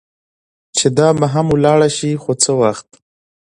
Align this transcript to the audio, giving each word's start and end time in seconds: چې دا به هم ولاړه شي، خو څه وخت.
چې 0.77 0.87
دا 0.97 1.09
به 1.19 1.25
هم 1.33 1.47
ولاړه 1.55 1.89
شي، 1.97 2.11
خو 2.23 2.31
څه 2.43 2.51
وخت. 2.61 2.87